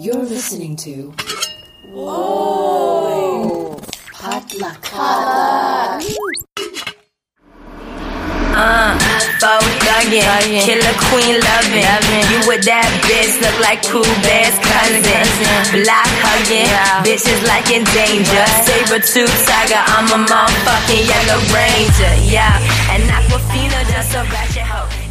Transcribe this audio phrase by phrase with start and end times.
[0.00, 1.12] You're listening to.
[1.92, 3.76] Whoa!
[4.14, 4.80] Potluck.
[4.80, 6.00] Potluck.
[8.56, 8.96] Uh,
[9.36, 12.24] thuggin', killer queen lovin'.
[12.32, 15.84] You with that bitch look like cool bear's cousin.
[15.84, 16.72] Block hugging,
[17.04, 18.46] bitches like in danger.
[18.64, 22.14] Saber tooth tiger, I'm a motherfucking yellow ranger.
[22.24, 22.56] Yeah,
[22.88, 24.49] and Aquafina just a.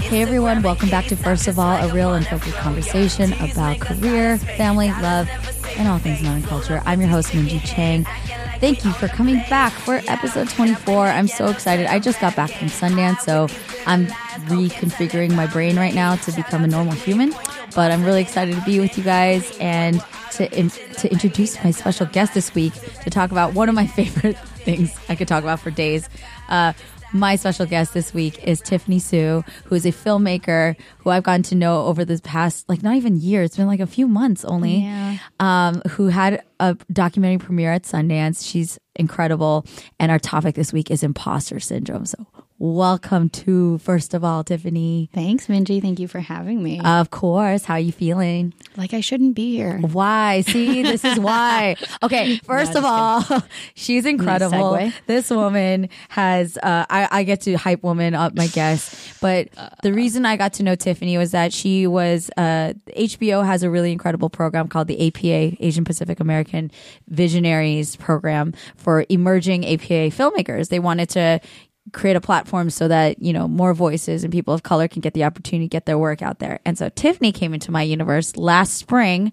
[0.09, 4.39] Hey everyone, welcome back to First of All, a real and focused conversation about career,
[4.39, 5.29] family, love,
[5.77, 6.81] and all things modern culture.
[6.87, 8.05] I'm your host, Minji Chang.
[8.59, 11.05] Thank you for coming back for episode 24.
[11.05, 11.85] I'm so excited.
[11.85, 13.49] I just got back from Sundance, so
[13.85, 14.07] I'm
[14.47, 17.31] reconfiguring my brain right now to become a normal human.
[17.75, 21.69] But I'm really excited to be with you guys and to in, to introduce my
[21.69, 25.43] special guest this week to talk about one of my favorite things I could talk
[25.43, 26.09] about for days.
[26.49, 26.73] Uh,
[27.13, 31.43] my special guest this week is Tiffany Sue, who is a filmmaker who I've gotten
[31.43, 33.43] to know over this past, like, not even year.
[33.43, 34.79] It's been like a few months only.
[34.79, 35.17] Yeah.
[35.39, 38.49] Um, who had a documentary premiere at Sundance.
[38.49, 39.65] She's incredible.
[39.99, 42.05] And our topic this week is imposter syndrome.
[42.05, 42.25] So,
[42.59, 45.09] welcome to, first of all, Tiffany.
[45.13, 45.81] Thanks, Minji.
[45.81, 46.81] Thank you for having me.
[46.83, 47.63] Of course.
[47.63, 48.53] How are you feeling?
[48.79, 49.77] like I shouldn't be here.
[49.79, 50.41] Why?
[50.41, 51.75] See, this is why.
[52.01, 53.23] Okay, first of all,
[53.73, 54.91] she's incredible.
[55.05, 56.57] This woman has.
[56.57, 59.49] Uh, I, I get to hype woman up my guest, but
[59.83, 62.29] the reason I got to know Tiffany was that she was.
[62.37, 66.71] Uh, HBO has a really incredible program called the APA Asian Pacific American
[67.07, 70.69] Visionaries Program for emerging APA filmmakers.
[70.69, 71.41] They wanted to
[71.93, 75.13] create a platform so that you know more voices and people of color can get
[75.13, 76.59] the opportunity to get their work out there.
[76.65, 79.31] And so Tiffany came into my universe last spring,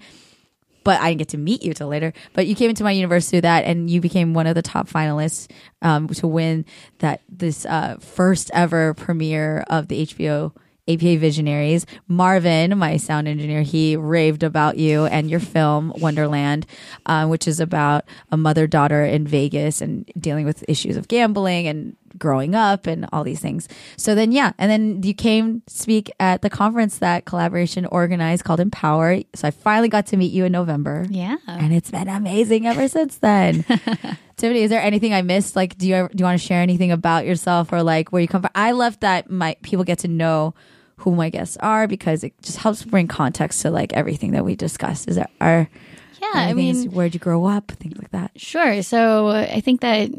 [0.85, 2.13] but I didn't get to meet you till later.
[2.33, 4.89] But you came into my universe through that, and you became one of the top
[4.89, 5.51] finalists
[5.83, 6.65] um, to win
[6.99, 10.53] that this uh, first ever premiere of the HBO.
[10.89, 11.85] APA Visionaries.
[12.07, 16.65] Marvin, my sound engineer, he raved about you and your film Wonderland,
[17.07, 21.67] uh, which is about a mother daughter in Vegas and dealing with issues of gambling
[21.67, 23.69] and growing up and all these things.
[23.97, 28.61] So then, yeah, and then you came speak at the conference that collaboration organized called
[28.61, 29.21] Empower.
[29.35, 31.07] So I finally got to meet you in November.
[31.11, 31.37] Yeah.
[31.47, 33.65] And it's been amazing ever since then.
[34.37, 35.57] Tiffany, is there anything I missed?
[35.57, 38.29] Like, do you do you want to share anything about yourself or like where you
[38.29, 38.51] come from?
[38.55, 40.55] I love that my people get to know
[40.99, 44.57] who my guests are because it just helps bring context to like everything that we
[44.57, 45.09] discussed.
[45.09, 45.69] Is there are
[46.21, 47.71] Yeah, I mean, where'd you grow up?
[47.73, 48.31] Things like that.
[48.37, 48.83] sure.
[48.83, 50.11] So I think that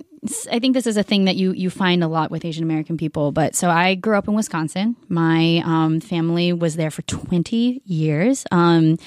[0.52, 2.98] I think this is a thing that you you find a lot with Asian American
[2.98, 3.32] people.
[3.32, 4.96] But so I grew up in Wisconsin.
[5.10, 8.46] My um, family was there for twenty years.
[8.52, 8.98] Um,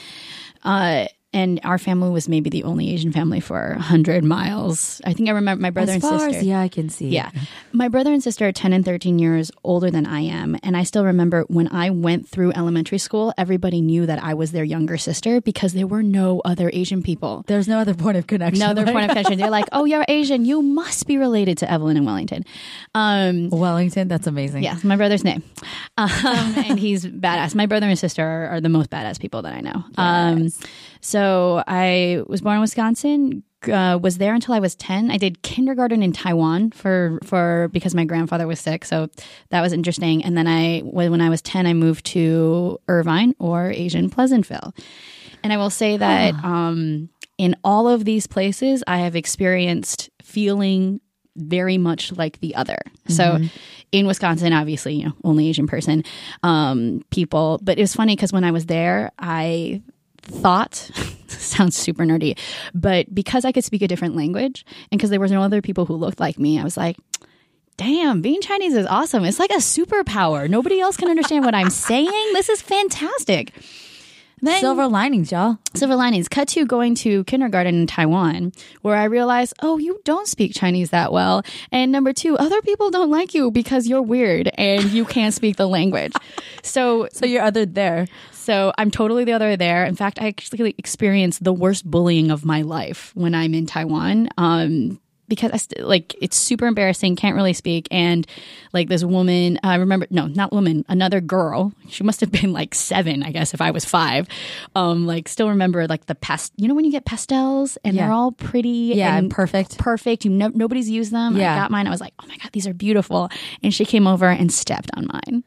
[0.64, 5.00] uh, and our family was maybe the only Asian family for 100 miles.
[5.04, 6.38] I think I remember my brother as and sister.
[6.38, 7.08] as yeah, I can see.
[7.08, 7.30] Yeah.
[7.72, 10.58] My brother and sister are 10 and 13 years older than I am.
[10.64, 14.50] And I still remember when I went through elementary school, everybody knew that I was
[14.50, 17.44] their younger sister because there were no other Asian people.
[17.47, 18.58] There's no other point of connection.
[18.58, 19.38] No other point of connection.
[19.38, 20.44] They're like, oh, you're Asian.
[20.44, 22.44] You must be related to Evelyn and Wellington.
[22.94, 24.08] Um, Wellington.
[24.08, 24.64] That's amazing.
[24.64, 25.44] yeah, my brother's name.
[25.97, 26.10] Um,
[26.56, 27.54] and he's badass.
[27.54, 29.84] My brother and sister are, are the most badass people that I know.
[29.97, 30.48] Um,
[31.00, 33.43] so I was born in Wisconsin.
[33.71, 35.11] Uh, was there until I was ten.
[35.11, 39.10] I did kindergarten in Taiwan for for because my grandfather was sick, so
[39.50, 40.25] that was interesting.
[40.25, 44.72] And then I when when I was ten, I moved to Irvine or Asian Pleasantville.
[45.43, 51.00] And I will say that um, in all of these places, I have experienced feeling
[51.37, 52.78] very much like the other.
[53.09, 53.39] So
[53.93, 56.05] in Wisconsin, obviously, you know, only Asian person,
[56.43, 57.59] um, people.
[57.62, 59.83] But it was funny because when I was there, I
[60.22, 60.75] thought
[61.28, 62.38] sounds super nerdy,
[62.75, 65.86] but because I could speak a different language and because there was no other people
[65.86, 66.97] who looked like me, I was like,
[67.76, 69.25] damn, being Chinese is awesome.
[69.25, 70.48] It's like a superpower.
[70.48, 72.32] Nobody else can understand what I'm saying.
[72.34, 73.53] This is fantastic.
[74.42, 75.59] Then Silver linings, y'all.
[75.75, 76.26] silver linings.
[76.28, 80.91] Cut to going to kindergarten in Taiwan, where I realized, oh, you don't speak Chinese
[80.91, 81.42] that well.
[81.70, 85.56] And number two, other people don't like you because you're weird and you can't speak
[85.56, 86.12] the language.
[86.62, 88.06] So, So you're other there.
[88.50, 89.84] So I'm totally the other there.
[89.84, 94.28] In fact, I actually experienced the worst bullying of my life when I'm in Taiwan.
[94.36, 98.27] Um, because I st- like it's super embarrassing, can't really speak, and
[98.72, 101.72] like this woman, I remember no, not woman, another girl.
[101.89, 104.27] She must have been like seven, I guess, if I was five.
[104.74, 106.53] Um, like still remember like the past.
[106.57, 108.07] You know when you get pastels and Yeah.
[108.07, 109.78] they're all pretty, Yeah, and perfect.
[109.78, 110.24] perfect.
[110.24, 111.36] You no- nobody's used them.
[111.36, 111.54] Yeah.
[111.54, 111.86] I got mine.
[111.86, 113.30] I was like, oh my god, these are beautiful.
[113.63, 115.45] And she came over and stepped on mine,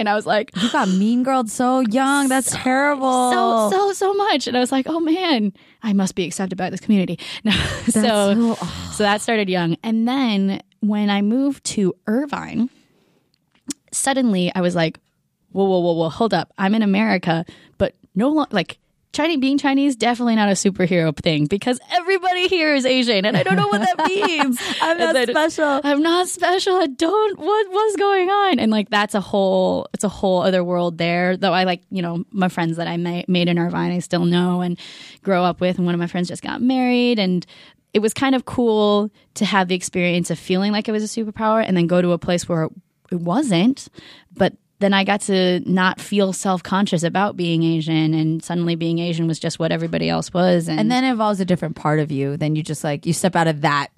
[0.00, 2.28] and I was like, You got mean girled so young.
[2.28, 3.30] That's terrible.
[3.30, 5.52] so so so much and i was like oh man
[5.82, 7.52] i must be accepted by this community no,
[7.88, 8.54] so so-
[8.92, 12.68] so that started young and then when i moved to irvine
[13.92, 14.98] suddenly i was like
[15.52, 17.44] whoa whoa whoa whoa hold up i'm in america
[17.78, 18.78] but no lo- like
[19.12, 23.42] Chinese being Chinese definitely not a superhero thing because everybody here is Asian and I
[23.42, 24.60] don't know what that means.
[24.80, 25.80] I'm not special.
[25.82, 26.76] I'm not special.
[26.76, 28.60] I don't what what's going on?
[28.60, 31.36] And like that's a whole it's a whole other world there.
[31.36, 34.26] Though I like, you know, my friends that I ma- made in Irvine I still
[34.26, 34.78] know and
[35.22, 37.44] grow up with and one of my friends just got married and
[37.92, 41.20] it was kind of cool to have the experience of feeling like it was a
[41.20, 42.68] superpower and then go to a place where
[43.10, 43.88] it wasn't,
[44.32, 48.98] but then I got to not feel self conscious about being Asian, and suddenly being
[48.98, 50.68] Asian was just what everybody else was.
[50.68, 52.36] And, and then it involves a different part of you.
[52.36, 53.88] Then you just like you step out of that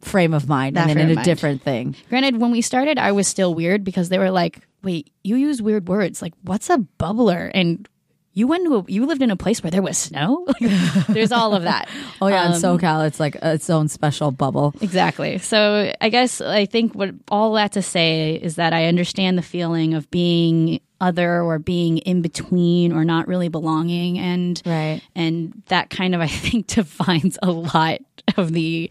[0.00, 1.24] frame of mind That and then in a mind.
[1.24, 1.96] different thing.
[2.08, 5.60] Granted, when we started, I was still weird because they were like, "Wait, you use
[5.62, 6.22] weird words.
[6.22, 7.88] Like, what's a bubbler?" And
[8.36, 10.46] you went to a, you lived in a place where there was snow.
[11.08, 11.88] There's all of that.
[12.20, 14.74] Oh yeah, in Um, SoCal, it's like its own special bubble.
[14.80, 15.36] Exactly.
[15.38, 19.42] So I guess I think what all that to say is that I understand the
[19.42, 25.02] feeling of being other or being in between or not really belonging and Right.
[25.14, 27.98] and that kind of I think defines a lot
[28.38, 28.90] of the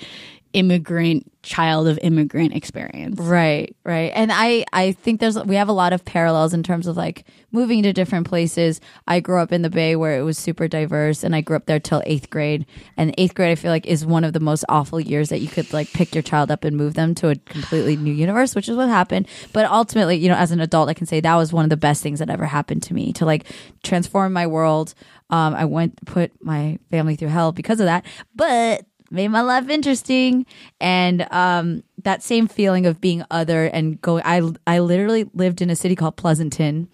[0.56, 3.20] immigrant child of immigrant experience.
[3.20, 4.12] Right, right.
[4.16, 7.26] And I I think there's we have a lot of parallels in terms of like
[7.52, 8.80] moving to different places.
[9.06, 11.66] I grew up in the Bay where it was super diverse and I grew up
[11.66, 12.66] there till 8th grade.
[12.96, 15.50] And 8th grade I feel like is one of the most awful years that you
[15.50, 18.70] could like pick your child up and move them to a completely new universe, which
[18.70, 19.28] is what happened.
[19.52, 21.78] But ultimately, you know, as an adult I can say that was one of the
[21.78, 23.46] best things that ever happened to me to like
[23.84, 24.96] transform my world.
[25.30, 28.06] Um I went put my family through hell because of that.
[28.34, 30.46] But made my life interesting.
[30.80, 35.72] And um that same feeling of being other and going i i literally lived in
[35.72, 36.88] a city called pleasanton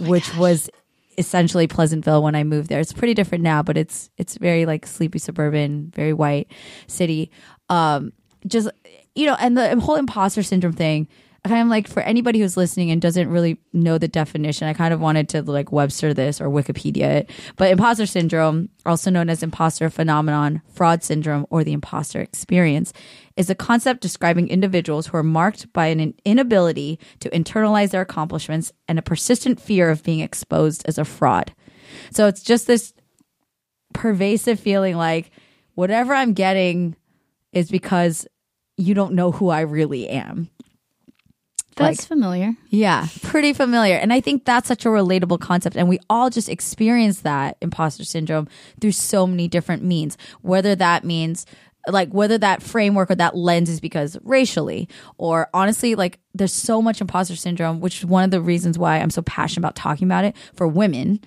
[0.00, 0.68] which was
[1.16, 2.80] essentially pleasantville when i moved there.
[2.80, 6.50] It's pretty different now but it's it's very like sleepy suburban very white
[6.86, 7.30] city.
[7.68, 8.12] Um
[8.46, 8.68] just
[9.14, 11.08] you know and the whole imposter syndrome thing
[11.48, 14.94] kind of like for anybody who's listening and doesn't really know the definition, I kind
[14.94, 17.30] of wanted to like Webster this or Wikipedia it.
[17.56, 22.92] But imposter syndrome, also known as imposter phenomenon, fraud syndrome, or the imposter experience,
[23.36, 28.72] is a concept describing individuals who are marked by an inability to internalize their accomplishments
[28.86, 31.52] and a persistent fear of being exposed as a fraud.
[32.10, 32.92] So it's just this
[33.92, 35.30] pervasive feeling like
[35.74, 36.96] whatever I'm getting
[37.52, 38.26] is because
[38.76, 40.50] you don't know who I really am.
[41.78, 42.54] That's Like- familiar.
[42.68, 43.94] Yeah, pretty familiar.
[43.96, 45.76] And I think that's such a relatable concept.
[45.76, 48.48] And we all just experience that imposter syndrome
[48.80, 51.46] through so many different means, whether that means
[51.88, 56.82] like whether that framework or that lens is because racially or honestly like there's so
[56.82, 60.06] much imposter syndrome which is one of the reasons why i'm so passionate about talking
[60.06, 61.18] about it for women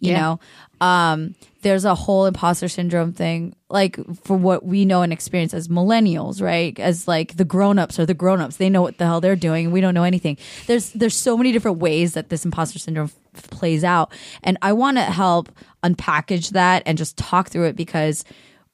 [0.00, 0.20] you Yeah.
[0.20, 0.40] know?
[0.80, 5.66] Um there's a whole imposter syndrome thing like for what we know and experience as
[5.68, 6.78] millennials right?
[6.78, 8.56] As like the grown-ups or the grown-ups.
[8.58, 9.64] They know what the hell they're doing.
[9.66, 10.36] And we don't know anything.
[10.66, 14.12] There's there's so many different ways that this imposter syndrome f- plays out.
[14.42, 15.50] And i want to help
[15.82, 18.24] unpackage that and just talk through it because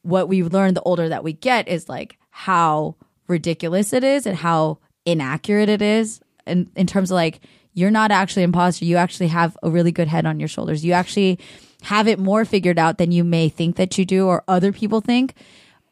[0.02, 2.96] what we learn the older that we get is like how
[3.28, 7.40] ridiculous it is and how inaccurate it is in, in terms of like
[7.74, 8.84] you're not actually imposter.
[8.84, 10.84] You actually have a really good head on your shoulders.
[10.84, 11.38] You actually
[11.82, 15.00] have it more figured out than you may think that you do or other people
[15.00, 15.34] think.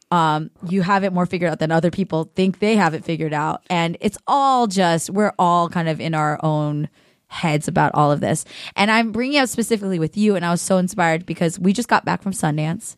[0.09, 3.33] Um, you have it more figured out than other people think they have it figured
[3.33, 3.63] out.
[3.69, 6.89] And it's all just we're all kind of in our own
[7.27, 8.43] heads about all of this.
[8.75, 11.87] And i'm bringing up specifically with you and i was so inspired because we just
[11.87, 12.97] got back from sundance.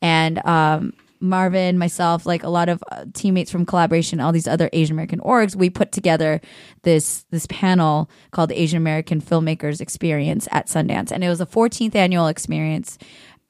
[0.00, 0.94] And um,
[1.24, 5.20] marvin myself like a lot of uh, teammates from collaboration all these other asian american
[5.20, 6.40] orgs we put together
[6.82, 11.10] this this panel called the asian american filmmakers experience at sundance.
[11.10, 12.98] And it was a 14th annual experience.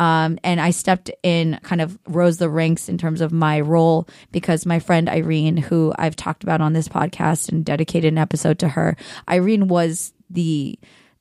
[0.00, 4.08] Um, and I stepped in, kind of rose the ranks in terms of my role
[4.32, 8.58] because my friend Irene, who I've talked about on this podcast and dedicated an episode
[8.58, 8.96] to her,
[9.28, 10.78] Irene was the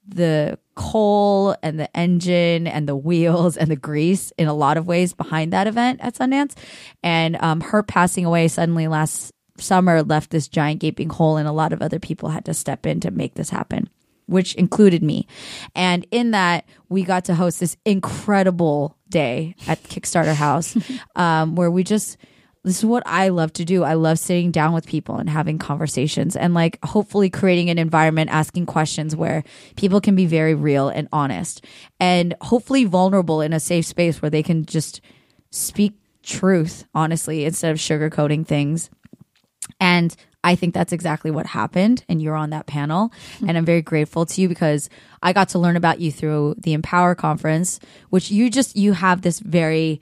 [0.08, 4.88] the coal and the engine and the wheels and the grease in a lot of
[4.88, 6.56] ways behind that event at Sundance.
[7.02, 11.52] And um, her passing away suddenly last summer left this giant gaping hole, and a
[11.52, 13.90] lot of other people had to step in to make this happen
[14.26, 15.28] which included me.
[15.76, 20.78] And in that, we got to host this incredible day at Kickstarter House,
[21.16, 22.18] um, where we just,
[22.64, 23.84] this is what I love to do.
[23.84, 28.30] I love sitting down with people and having conversations and like hopefully creating an environment,
[28.30, 29.44] asking questions where
[29.76, 31.66] people can be very real and honest
[32.00, 35.02] and hopefully vulnerable in a safe space where they can just
[35.52, 35.94] speak
[36.24, 38.90] truth, honestly, instead of sugarcoating things.
[39.80, 40.16] And
[40.46, 42.06] I think that's exactly what happened.
[42.08, 43.10] And you're on that panel.
[43.10, 43.50] Mm-hmm.
[43.50, 44.90] And I'm very grateful to you because
[45.22, 47.80] I got to learn about you through the Empower conference,
[48.10, 50.02] which you just, you have this very,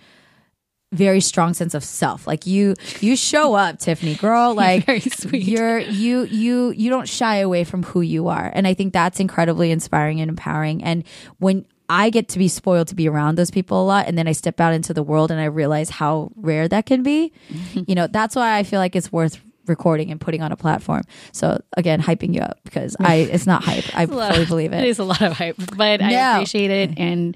[0.91, 2.27] very strong sense of self.
[2.27, 4.55] Like you, you show up, Tiffany girl.
[4.61, 4.85] Like
[5.31, 8.51] you're, you, you, you don't shy away from who you are.
[8.53, 10.83] And I think that's incredibly inspiring and empowering.
[10.83, 11.03] And
[11.39, 14.07] when I get to be spoiled to be around those people a lot.
[14.07, 17.03] And then I step out into the world and I realize how rare that can
[17.03, 17.33] be.
[17.73, 21.03] you know, that's why I feel like it's worth recording and putting on a platform.
[21.33, 23.93] So again, hyping you up because I, it's not hype.
[23.95, 24.87] I fully believe It it.
[24.87, 27.35] is a lot of hype, but I appreciate it, and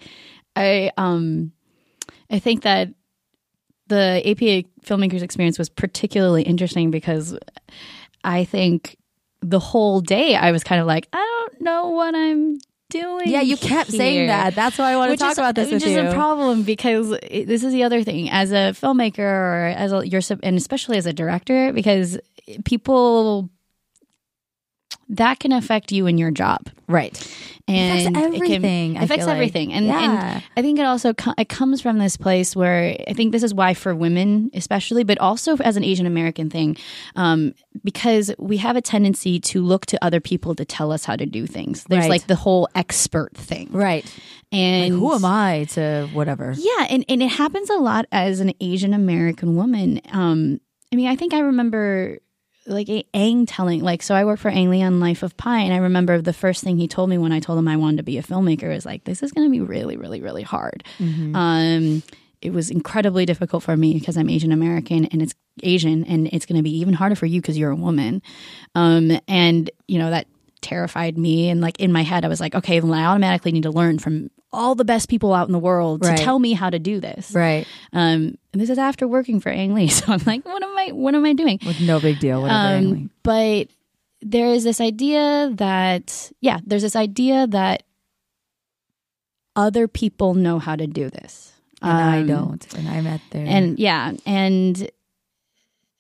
[0.56, 1.52] I um,
[2.32, 2.90] I think that
[3.88, 7.38] the APA filmmakers experience was particularly interesting because
[8.24, 8.98] I think
[9.42, 12.58] the whole day I was kind of like, I don't know what I'm
[12.90, 13.28] doing.
[13.28, 14.56] Yeah, you kept saying that.
[14.56, 16.02] That's why I want to talk is, about this which is you.
[16.02, 20.08] a problem because it, this is the other thing as a filmmaker or as a
[20.08, 22.18] you're and especially as a director because
[22.64, 23.50] people
[25.10, 27.14] that can affect you in your job right.
[27.68, 29.36] and Affects it everything, can affects feel like.
[29.36, 30.34] everything and, Yeah.
[30.36, 33.44] and i think it also co- it comes from this place where i think this
[33.44, 36.76] is why for women especially but also as an asian american thing
[37.16, 41.16] um, because we have a tendency to look to other people to tell us how
[41.16, 42.10] to do things there's Right.
[42.10, 44.06] like the whole expert thing Right.
[44.52, 46.54] and Who am I to whatever?
[46.58, 50.02] yeah, and, and it happens a lot as an Asian American woman.
[50.12, 50.62] Um,
[50.94, 52.20] I mean, I think I remember
[52.68, 55.60] like a Ang telling like so I work for Ang Lee on Life of Pi,
[55.60, 57.98] and I remember the first thing he told me when I told him I wanted
[57.98, 60.84] to be a filmmaker is like, this is going to be really, really, really hard.
[61.36, 62.04] Um,
[62.42, 66.46] it was incredibly difficult for me because I'm Asian American and it's Asian, and it's
[66.46, 68.22] going to be even harder for you because you're a woman.
[68.76, 70.28] Um, and you know that
[70.62, 73.64] terrified me, and like in my head, I was like, okay, then I automatically need
[73.64, 76.18] to learn from all the best people out in the world Right.
[76.18, 77.32] to tell me how to do this.
[77.34, 77.68] Right.
[77.94, 80.88] Um, and this is after working for Ang Lee, so I'm like, what am I?
[80.92, 81.60] What am I doing?
[81.66, 82.42] With no big deal.
[82.42, 82.78] Whatever.
[82.78, 83.68] Um, but
[84.22, 87.84] there is this idea that, yeah, there's this idea that
[89.56, 91.54] other people know how to do this.
[91.82, 92.74] And I Um, don't.
[92.76, 93.46] And I'm at there.
[93.48, 94.90] And yeah, and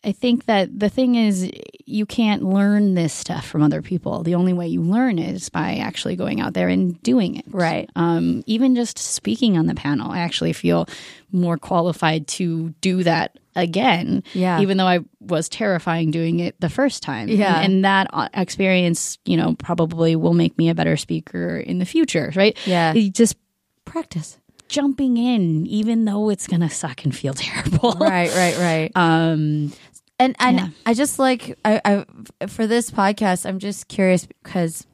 [0.05, 1.50] I think that the thing is,
[1.85, 4.24] you can't learn this stuff from other people.
[4.24, 7.45] The only way you learn is by actually going out there and doing it.
[7.50, 7.89] Right.
[7.95, 10.88] Um, even just speaking on the panel, I actually feel
[11.31, 14.24] more qualified to do that again.
[14.33, 14.62] Yeah.
[14.62, 17.27] Even though I was terrifying doing it the first time.
[17.27, 17.55] Yeah.
[17.62, 21.79] And, and that uh, experience, you know, probably will make me a better speaker in
[21.79, 22.57] the future, right?
[22.67, 22.93] Yeah.
[22.93, 23.38] You Just
[23.85, 24.38] practice.
[24.67, 27.93] jumping in, even though it's going to suck and feel terrible.
[27.93, 28.29] Right.
[28.35, 28.57] Right.
[28.57, 28.91] Right.
[28.95, 29.71] Um,
[30.19, 30.69] and and Yeah.
[30.86, 34.86] I just like I, I for this podcast, I'm just curious because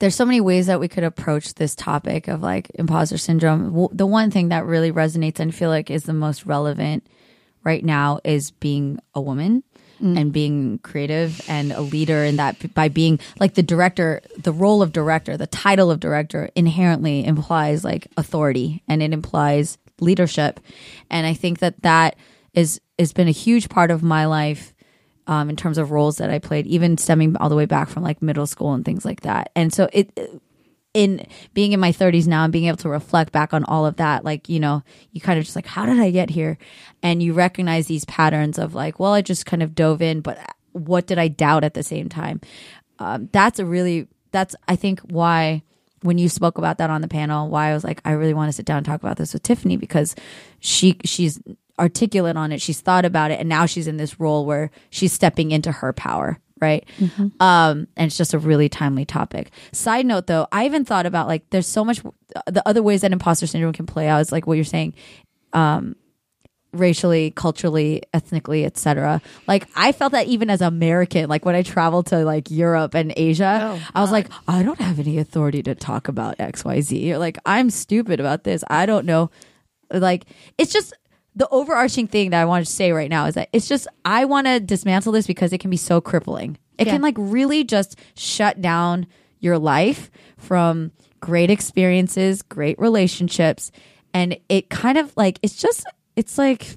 [0.00, 3.88] there's so many ways that we could approach this topic of like imposter syndrome.
[3.92, 7.06] The one thing that really resonates and feel like is the most relevant
[7.62, 9.62] right now is being a woman
[10.00, 10.18] mm.
[10.18, 14.82] and being creative and a leader and that by being like the director the role
[14.82, 20.60] of director the title of director inherently implies like authority and it implies leadership
[21.10, 22.16] and i think that that
[22.54, 24.72] is has been a huge part of my life
[25.26, 28.02] um, in terms of roles that I played, even stemming all the way back from
[28.02, 29.50] like middle school and things like that.
[29.56, 30.16] And so it,
[30.92, 33.96] in being in my 30s now and being able to reflect back on all of
[33.96, 36.56] that, like, you know, you kind of just like, how did I get here?
[37.02, 40.38] And you recognize these patterns of like, well, I just kind of dove in, but
[40.72, 42.40] what did I doubt at the same time?
[42.98, 45.62] Um, that's a really, that's, I think, why
[46.02, 48.48] when you spoke about that on the panel, why I was like, I really want
[48.48, 50.14] to sit down and talk about this with Tiffany because
[50.60, 51.40] she, she's,
[51.78, 52.60] articulate on it.
[52.60, 55.92] She's thought about it and now she's in this role where she's stepping into her
[55.92, 56.88] power right?
[57.40, 59.50] Um and it's just a really timely topic.
[59.72, 62.00] Side note though i even thought about like there's so much
[62.46, 64.94] the other ways that imposter syndrome can play out is like what you're saying
[65.52, 65.94] um
[66.72, 72.06] racially culturally ethnically etc like i felt that even as american like when i traveled
[72.06, 76.08] to like europe and asia i was like i don't have any authority to talk
[76.08, 78.64] about xyz or like i'm stupid about this.
[78.68, 79.30] I don't know.
[79.92, 80.24] Like
[80.58, 80.94] it's just
[81.36, 84.24] the overarching thing that I want to say right now is that it's just I
[84.24, 86.58] want to dismantle this because it can be so crippling.
[86.78, 86.94] It Yeah.
[86.94, 89.06] can like really just shut down
[89.40, 93.72] your life from great experiences, great relationships,
[94.12, 95.84] and it kind of like it's just
[96.16, 96.76] it's like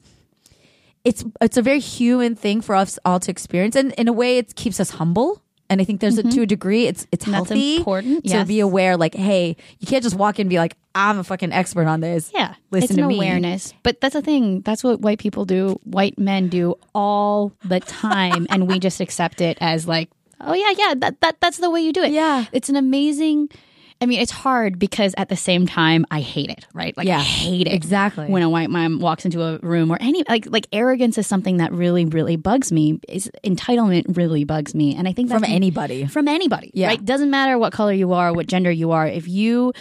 [1.05, 4.37] it's it's a very human thing for us all to experience, and in a way,
[4.37, 5.41] it keeps us humble.
[5.69, 7.31] And I think there's a, to a degree, it's it's Mm-hmm.
[7.31, 8.47] That's healthy important, to yes.
[8.47, 8.95] be aware.
[8.95, 11.99] Like, hey, you can't just walk in and be like, I'm a fucking expert on
[11.99, 12.31] this.
[12.33, 13.15] Yeah, listen it's to an me.
[13.15, 13.73] awareness.
[13.83, 14.61] But that's the thing.
[14.61, 15.79] That's what white people do.
[15.83, 20.09] White men do all the time, and we just accept it as like,
[20.39, 22.11] oh yeah, yeah, that that that's the way you do it.
[22.11, 22.45] Yeah.
[22.51, 23.49] it's an amazing.
[23.99, 26.67] I mean, it's hard because at the same time, I hate it.
[26.73, 26.95] Right?
[26.95, 28.27] Like, Yeah, I hate it exactly.
[28.27, 31.57] when a white mom walks into a room or any like like arrogance is something
[31.57, 32.99] that really really bugs me.
[33.09, 36.05] Is entitlement really bugs me, and I think that's From anybody.
[36.05, 36.71] from anybody.
[36.73, 36.87] Yeah.
[36.87, 37.03] Right?
[37.03, 39.07] Doesn't matter what color you are, what gender you are.
[39.07, 39.73] If you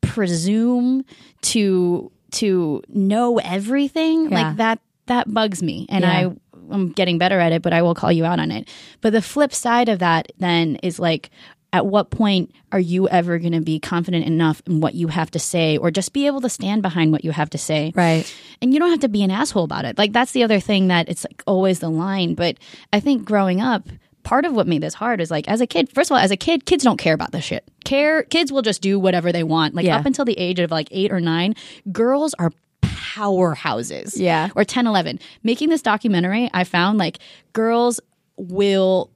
[0.00, 1.04] presume
[1.42, 4.42] to to know everything, Yeah.
[4.42, 5.86] like that that bugs me.
[5.88, 6.28] And Yeah.
[6.28, 6.30] I
[6.72, 8.68] I'm getting better at it, but I will call you out on it.
[9.00, 11.30] But the flip side of that then is like
[11.72, 15.30] at what point are you ever going to be confident enough in what you have
[15.30, 17.92] to say or just be able to stand behind what you have to say?
[17.94, 18.24] Right.
[18.60, 19.96] And you don't have to be an asshole about it.
[19.96, 22.34] Like that's the other thing that it's like always the line.
[22.34, 22.56] But
[22.92, 23.88] I think growing up,
[24.24, 26.30] part of what made this hard is like as a kid, first of all, as
[26.32, 27.64] a kid, kids don't care about this shit.
[27.84, 29.74] Care kids will just do whatever they want.
[29.74, 29.96] Like Yeah.
[29.98, 31.54] up until the age of like eight or nine,
[31.92, 32.50] girls are
[32.82, 34.12] powerhouses.
[34.16, 34.48] Yeah.
[34.54, 35.20] Or 10, 11.
[35.42, 37.18] Making this documentary, I found like
[37.52, 38.00] girls
[38.36, 39.10] will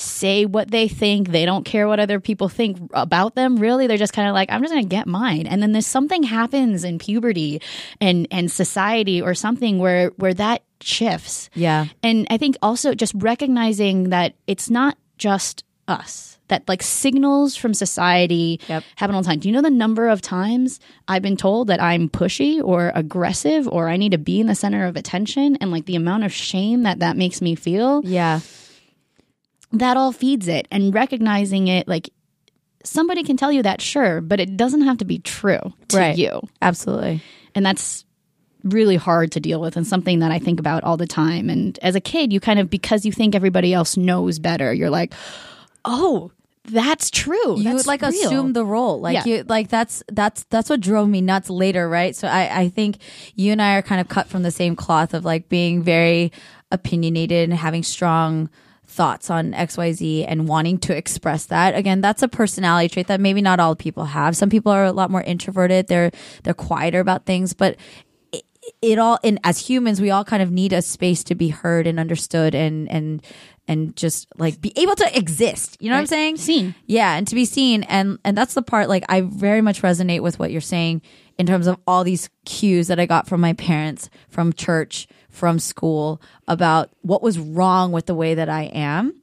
[0.00, 1.30] say what they think.
[1.30, 3.56] They don't care what other people think about them.
[3.56, 5.46] Really, they're just kind of like, I'm just going to get mine.
[5.46, 7.60] And then there's something happens in puberty
[8.00, 11.50] and and society or something where where that shifts.
[11.54, 11.86] Yeah.
[12.02, 16.38] And I think also just recognizing that it's not just us.
[16.48, 18.82] That like signals from society Yep.
[18.96, 19.38] happen all the time.
[19.38, 23.68] Do you know the number of times I've been told that I'm pushy or aggressive
[23.68, 26.32] or I need to be in the center of attention and like the amount of
[26.32, 28.00] shame that that makes me feel?
[28.04, 28.40] Yeah.
[29.72, 32.10] That all feeds it and recognizing it like
[32.84, 36.16] somebody can tell you that sure but it doesn't have to be true to Right.
[36.16, 37.22] you Absolutely.
[37.54, 38.04] and that's
[38.64, 41.78] really hard to deal with and something that i think about all the time and
[41.80, 45.12] as a kid you kind of because you think everybody else knows better you're like
[45.84, 46.32] oh
[46.64, 48.10] that's true you That's like real.
[48.10, 49.24] assume the role like Yeah.
[49.38, 52.98] you like that's that's that's what drove me nuts later right so i i think
[53.36, 56.30] you and i are kind of cut from the same cloth of like being very
[56.72, 58.50] opinionated and having strong
[58.98, 61.76] thoughts on xyz and wanting to express that.
[61.76, 64.36] Again that's a personality trait that maybe not all people have.
[64.36, 65.86] Some people are a lot more introverted.
[65.86, 66.10] They're
[66.42, 67.76] they're quieter about things but
[68.32, 68.42] it,
[68.82, 71.86] it all and as humans we all kind of need a space to be heard
[71.86, 73.24] and understood and and
[73.68, 75.76] and just like be able to exist.
[75.78, 76.38] You know what i'm saying?
[76.38, 76.74] Seen.
[76.86, 77.84] yeah and to be seen.
[77.84, 81.02] And and that's the part like i very much resonate with what you're saying
[81.38, 85.06] in terms of all these cues that i got from my parents from church
[85.38, 89.14] from school about what was wrong with the way that i am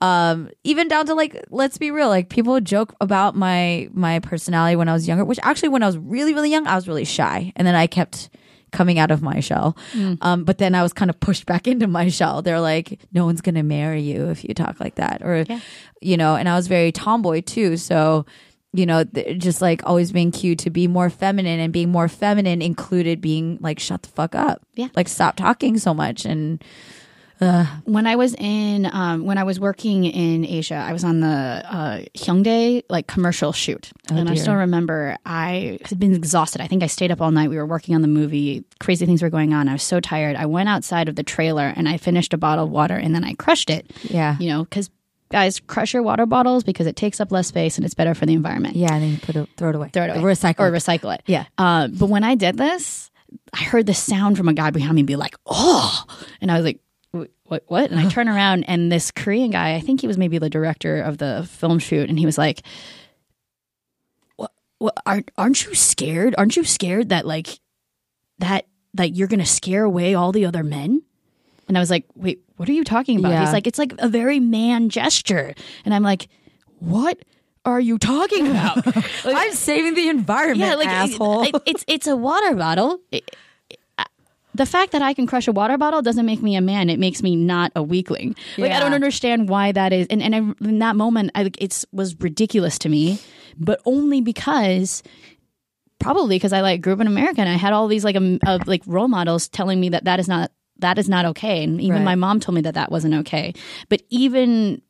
[0.00, 4.18] um even down to like let's be real like people would joke about my my
[4.18, 6.88] personality when i was younger which actually when i was really really young i was
[6.88, 8.28] really shy and then i kept
[8.72, 9.76] coming out of my shell.
[10.22, 12.42] Um, but then I was kind of pushed back into my shell.
[12.42, 15.22] They're like, no one's going to marry you if you talk like that.
[15.22, 15.44] Or,
[16.00, 17.76] you know, and I was very tomboy too.
[17.76, 18.24] So,
[18.72, 22.62] you know, just like always being cued to be more feminine and being more feminine
[22.62, 24.62] included being like, shut the fuck up.
[24.74, 24.88] Yeah.
[24.96, 26.24] Like, stop talking so much.
[26.24, 26.62] And
[27.84, 31.26] when I was in um, when I was working in Asia, I was on the
[31.28, 36.60] uh, Hyundai like commercial shoot, and I still remember I had been exhausted.
[36.60, 37.50] I think I stayed up all night.
[37.50, 38.64] We were working on the movie.
[38.78, 39.68] Crazy things were going on.
[39.68, 40.36] I was so tired.
[40.36, 43.24] I went outside of the trailer and I finished a bottle of water, and then
[43.24, 43.90] I crushed it.
[44.04, 44.36] yeah.
[44.38, 44.88] You know, because
[45.32, 48.26] guys crush your water bottles because it takes up less space and it's better for
[48.26, 48.76] the environment.
[48.76, 48.92] Yeah.
[48.92, 49.90] And then you put it, throw it away.
[49.92, 50.20] Throw it away.
[50.20, 50.60] Recycle.
[50.60, 51.22] or recycle it.
[51.26, 51.46] Yeah.
[51.58, 53.10] Uh, but when I did this,
[53.52, 56.04] I heard the sound from a guy behind me be like, "Oh,"
[56.42, 56.80] and I was like,
[57.12, 57.64] "What?
[57.66, 60.50] What?" And I turn around, and this Korean guy, I think he was maybe the
[60.50, 62.60] director of the film shoot, and he was like,
[64.36, 64.52] "What?
[64.78, 64.94] What?
[65.06, 66.34] Aren't aren't you scared?
[66.36, 67.58] Aren't you scared that like
[68.38, 71.02] that that you're gonna scare away all the other men?"
[71.68, 73.44] And I was like, "Wait, what are you talking about?" Yeah.
[73.44, 76.28] He's like, "It's like a very man gesture," and I'm like,
[76.78, 77.18] "What?"
[77.64, 78.84] Are you talking about?
[78.84, 81.42] Like, I'm saving the environment, yeah, like asshole.
[81.44, 82.98] it- it's it's a water bottle.
[83.12, 83.30] It-
[83.70, 83.78] it-
[84.54, 86.90] the fact that I can crush a water bottle doesn't make me a man.
[86.90, 88.34] It makes me not a weakling.
[88.58, 90.08] Like I don't understand why that is.
[90.10, 93.20] And and I, in that moment, I, it was ridiculous to me,
[93.56, 95.02] but only because.
[96.00, 98.40] Probably because I like grew up in America and I had all these like um,
[98.44, 100.50] uh, like role models telling me that that is not
[100.82, 102.04] that is not okay, and even Right.
[102.04, 103.54] my mom told me that that wasn't okay.
[103.88, 104.82] But even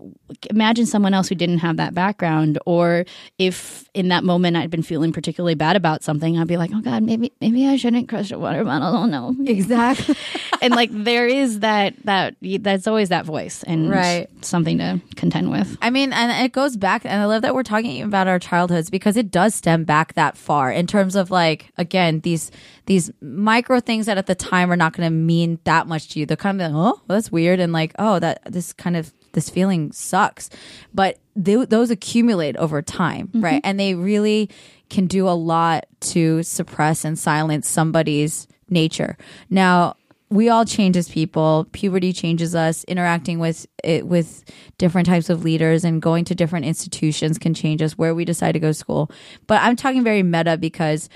[0.50, 3.04] imagine someone else who didn't have that background, or
[3.38, 6.80] if in that moment I'd been feeling particularly bad about something, I'd be like, oh
[6.80, 9.36] God, maybe maybe I shouldn't crush a water bottle." I don't know.
[9.38, 10.14] Oh, exactly.
[10.62, 14.28] and like there is that that that's always that voice and Right.
[14.42, 15.76] something to contend with.
[15.82, 18.90] I mean, and it goes back, and I love that we're talking about our childhoods
[18.90, 22.50] because it does stem back that far in terms of like again these
[22.86, 26.20] these micro things that at the time are not going to mean that much to
[26.20, 26.26] you.
[26.26, 29.12] They're kind of like, oh, well, that's weird, and like, oh, that this kind of
[29.32, 30.50] this feeling sucks,
[30.92, 33.42] but th- those accumulate over time, mm-hmm.
[33.42, 33.60] right?
[33.64, 34.50] And they really
[34.90, 39.16] can do a lot to suppress and silence somebody's nature.
[39.48, 39.96] Now,
[40.28, 41.66] we all change as people.
[41.72, 42.84] Puberty changes us.
[42.84, 44.44] Interacting with it with
[44.78, 47.92] different types of leaders and going to different institutions can change us.
[47.98, 49.10] Where we decide to go to school,
[49.46, 51.08] but I'm talking very meta because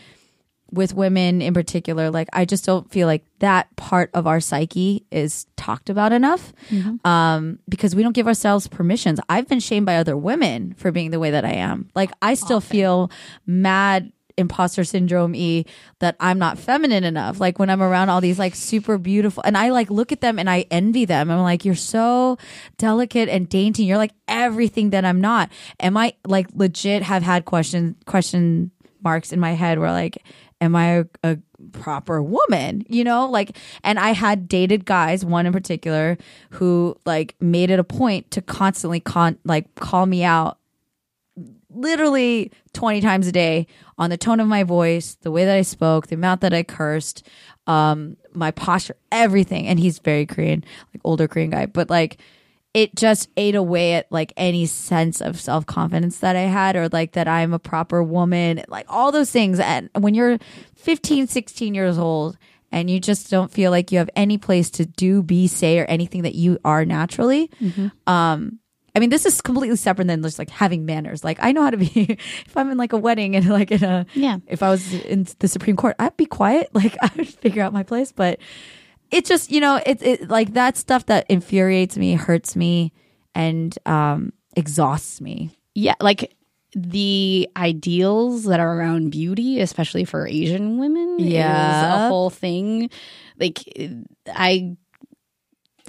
[0.72, 5.06] with women in particular, like I just don't feel like that part of our psyche
[5.10, 6.52] is talked about enough
[7.04, 9.20] um, because we don't give ourselves permissions.
[9.28, 11.90] I've been shamed by other women for being the way that I am.
[11.94, 13.10] Like I still feel
[13.46, 15.64] mad imposter syndrome e
[16.00, 17.40] that I'm not feminine enough.
[17.40, 20.38] Like when I'm around all these like super beautiful and I like look at them
[20.38, 21.30] and I envy them.
[21.30, 22.36] I'm like, you're so
[22.76, 23.84] delicate and dainty.
[23.84, 25.50] You're like everything that I'm not.
[25.80, 30.22] Am I like legit have had question question marks in my head where like,
[30.60, 31.38] am I a, a
[31.72, 32.84] proper woman?
[32.88, 36.18] You know, like, and I had dated guys, one in particular,
[36.50, 40.58] who like made it a point to constantly con like call me out
[41.70, 43.66] literally 20 times a day
[43.98, 46.62] on the tone of my voice, the way that I spoke, the amount that I
[46.62, 47.26] cursed,
[47.66, 49.66] um, my posture, everything.
[49.66, 50.64] And he's very Korean,
[50.94, 52.18] like older Korean guy, but like
[52.76, 56.90] it just ate away at like any sense of self confidence that I had or
[56.90, 59.58] like that I'm a proper woman, like all those things.
[59.58, 60.38] And when you're
[60.74, 62.36] 15, 16 years old,
[62.70, 65.86] and you just don't feel like you have any place to do, be, say, or
[65.86, 67.50] anything that you are naturally.
[68.06, 68.58] Um,
[68.94, 71.24] I mean, this is completely separate than just like having manners.
[71.24, 71.88] Like I know how to be.
[72.46, 74.38] if I'm in like a wedding and like in a Yeah.
[74.48, 76.68] If I was in the Supreme Court, I'd be quiet.
[76.74, 78.12] Like I would figure out my place.
[78.12, 78.38] But
[79.10, 82.92] it just you know it's it like that stuff that infuriates me, hurts me,
[83.34, 85.50] and um exhausts me.
[85.74, 86.34] yeah, like
[86.74, 92.06] the ideals that are around beauty, especially for Asian women, is Yeah.
[92.06, 92.90] a whole thing.
[93.38, 93.60] Like
[94.28, 94.76] I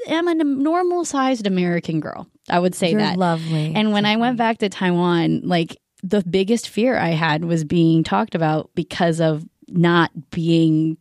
[0.08, 2.28] am a normal sized American girl.
[2.50, 3.18] I would say You're that.
[3.18, 3.74] lovely.
[3.76, 8.04] And when I went back to Taiwan, like the biggest fear I had was being
[8.04, 10.98] talked about because of not being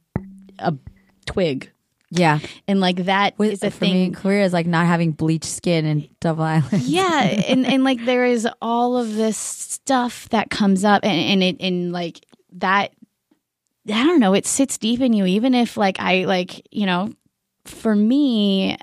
[0.58, 0.74] a
[1.26, 1.70] twig.
[2.18, 4.12] Yeah, And like that is with a for me thing.
[4.14, 6.88] Korea is like not having bleached skin and double eyelids.
[6.88, 11.42] yeah and and like there is all of this stuff that comes up and, and
[11.42, 12.24] it and like
[12.54, 12.92] that
[13.88, 17.12] i don't know it sits deep in you even if like i like you know
[17.66, 18.76] for me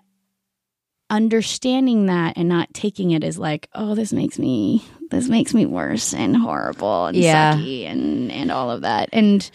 [1.09, 5.65] understanding that and not taking it as like oh this makes me this makes me
[5.65, 7.53] worse and horrible and Yeah.
[7.55, 9.49] sucky and and all of that and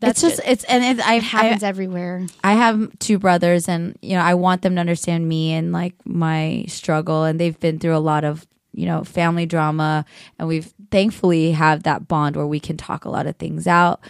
[0.00, 2.26] it's that's just just it's and it, I it happens I, everywhere.
[2.44, 5.94] I have two brothers, and you know I want them to understand me and like
[6.04, 10.04] my struggle, and they've been through a lot of you know family drama,
[10.38, 14.00] and we've thankfully have that bond where we can talk a lot of things out.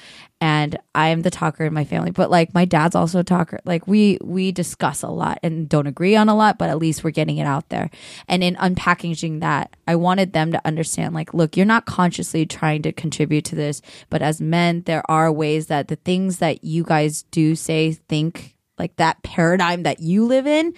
[0.40, 3.59] And I am the talker in my family, but like my dad's also a talker.
[3.64, 7.03] Like we we discuss a lot and don't agree on a lot, but at least
[7.03, 7.90] we're getting it out there.
[8.29, 12.83] And in unpackaging that, I wanted them to understand like, look, you're not consciously trying
[12.83, 16.85] to contribute to this, but as men, there are ways that the things that you
[16.85, 20.72] guys do say, think, like that paradigm that you live in,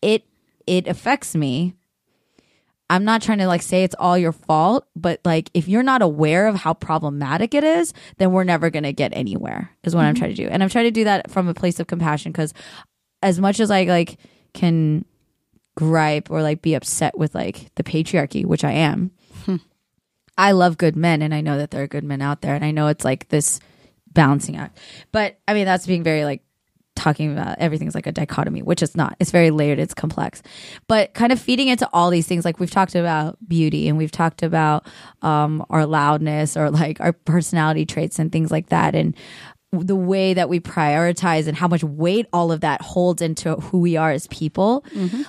[0.00, 0.24] it
[0.66, 1.74] it affects me.
[2.92, 6.02] I'm not trying to like say it's all your fault, but like if you're not
[6.02, 9.70] aware of how problematic it is, then we're never going to get anywhere.
[9.82, 10.20] Is what I'm mm-hmm.
[10.20, 10.48] trying to do.
[10.50, 12.52] And I'm trying to do that from a place of compassion cuz
[13.22, 14.18] as much as I like
[14.52, 15.06] can
[15.74, 19.10] gripe or like be upset with like the patriarchy, which I am.
[19.46, 19.56] Hmm.
[20.36, 22.64] I love good men and I know that there are good men out there and
[22.64, 23.58] I know it's like this
[24.12, 24.76] balancing act.
[25.12, 26.42] But I mean that's being very like
[27.02, 29.16] talking about everything's like a dichotomy, which it's not.
[29.18, 30.42] It's very layered, it's complex.
[30.86, 34.12] But kind of feeding into all these things like we've talked about beauty and we've
[34.12, 34.86] talked about
[35.22, 39.16] um our loudness or like our personality traits and things like that and
[39.72, 43.80] the way that we prioritize and how much weight all of that holds into who
[43.80, 44.84] we are as people.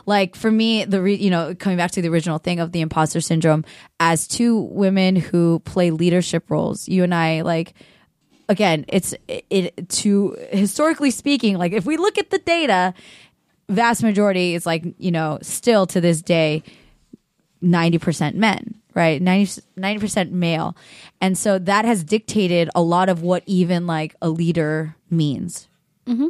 [0.06, 2.82] Like for me, the re- you know coming back to the original thing of the
[2.82, 3.64] imposter syndrome,
[4.02, 7.74] as two women who play leadership roles, you and I like
[8.50, 12.94] again, it's it, it to historically speaking, like if we look at the data,
[13.70, 16.64] vast majority is like you know still to this day
[17.64, 19.22] 90% men right?
[19.22, 20.76] 90, 90% male.
[21.22, 25.68] And so that has dictated a lot of what even like a leader means.
[26.06, 26.28] Mm-hmm.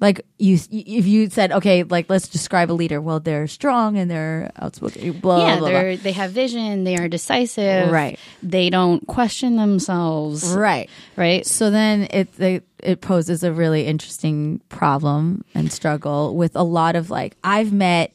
[0.00, 4.10] Like you if you said okay like let's describe a leader well they're strong and
[4.10, 5.68] they're outspoken blah yeah blah, blah.
[5.68, 8.18] they're they have vision they are decisive Right.
[8.42, 14.60] they don't question themselves right right So then it it, it poses a really interesting
[14.70, 18.12] problem and struggle with a lot of like I've met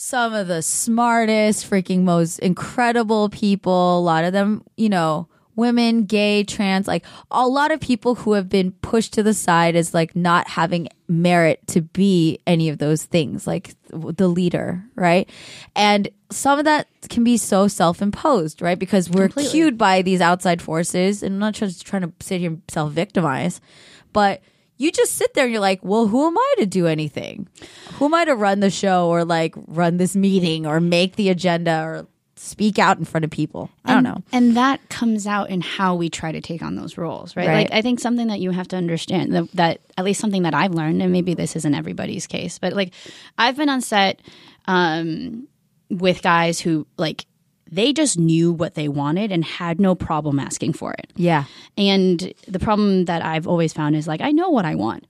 [0.00, 3.98] some of the smartest, freaking most incredible people.
[3.98, 5.26] A lot of them, you know,
[5.58, 9.74] women, gay, trans, like a lot of people who have been pushed to the side
[9.74, 15.28] as like not having merit to be any of those things, like the leader, right?
[15.74, 18.78] And some of that can be so self-imposed, right?
[18.78, 19.50] Because we're Completely.
[19.50, 23.60] cued by these outside forces, and I'm not just trying to sit here and self-victimize,
[24.12, 24.40] but
[24.76, 27.48] you just sit there and you're like, well, who am I to do anything?
[27.94, 31.30] Who am I to run the show or like run this meeting or make the
[31.30, 32.06] agenda or
[32.38, 33.70] speak out in front of people?
[33.84, 34.22] I don't know.
[34.32, 37.48] And that comes out in how we try to take on those roles, right?
[37.48, 37.70] Right.
[37.70, 40.54] Like I think something that you have to understand that, that at least something that
[40.54, 42.92] I've learned, and maybe this isn't everybody's case, but like
[43.36, 44.20] I've been on set
[44.66, 45.48] um,
[45.90, 47.26] with guys who like
[47.70, 51.12] they just knew what they wanted and had no problem asking for it.
[51.16, 51.44] Yeah.
[51.76, 55.06] And the problem that I've always found is like, I know what I want,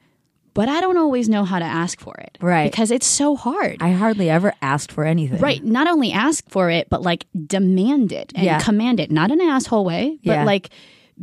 [0.58, 2.36] but I don't always know how to ask for it.
[2.40, 2.68] Right.
[2.68, 3.76] Because it's so hard.
[3.80, 5.38] I hardly ever asked for anything.
[5.38, 5.62] Right.
[5.62, 8.58] Not only ask for it, but like demand it and Yeah.
[8.58, 9.08] command it.
[9.12, 10.44] Not in an asshole way, but Yeah.
[10.44, 10.70] like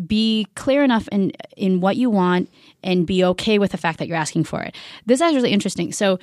[0.08, 2.50] be clear enough in in what you want
[2.82, 4.74] and be okay with the fact that you're asking for it.
[5.06, 5.92] This is really interesting.
[5.92, 6.18] So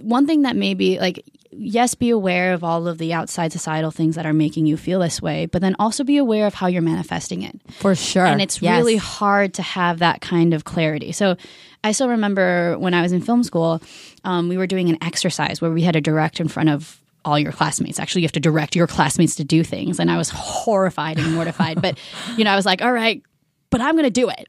[0.00, 1.24] one thing that maybe like
[1.56, 4.98] yes, be aware of all of the outside societal things that are making you feel
[5.00, 7.60] this way, but then also be aware of how you're manifesting it.
[7.78, 8.26] For sure.
[8.26, 8.76] And it's Yes.
[8.78, 11.12] really hard to have that kind of clarity.
[11.12, 11.36] So
[11.84, 13.80] I still remember when I was in film school,
[14.24, 17.38] um, we were doing an exercise where we had to direct in front of all
[17.38, 17.98] your classmates.
[18.00, 20.00] Actually, you have to direct your classmates to do things.
[20.00, 21.80] And I was horrified and mortified.
[21.80, 21.98] but,
[22.36, 23.22] you know, I was like, all right,
[23.70, 24.46] but I'm going to do it.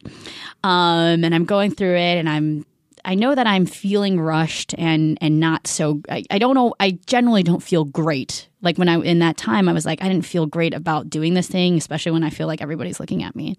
[0.64, 2.66] Um, and I'm going through it and I'm
[3.06, 6.02] I know that I'm feeling rushed and and not so.
[6.10, 6.74] I, I don't know.
[6.80, 8.50] I generally don't feel great.
[8.62, 11.36] Like when I in that time, I was like, I didn't feel great about doing
[11.36, 13.58] this thing, especially when I feel like everybody's looking at me.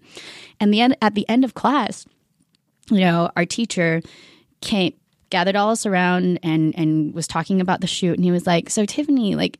[0.59, 2.05] And the end at the end of class,
[2.89, 4.01] you know, our teacher
[4.61, 4.93] came
[5.29, 8.69] gathered all us around and and was talking about the shoot, and he was like,
[8.69, 9.59] "So Tiffany, like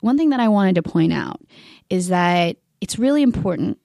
[0.00, 1.40] one thing that I wanted to point out
[1.88, 3.78] is that it's really important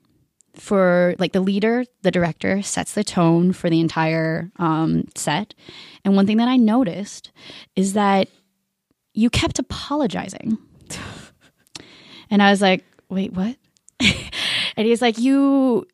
[0.56, 5.54] for like the leader, the director sets the tone for the entire um, set.
[6.04, 7.32] And one thing that I noticed
[7.76, 8.30] is that
[9.14, 10.58] you kept apologizing.
[12.30, 13.58] and I was like, wait, what?
[14.00, 15.86] and he's like, you,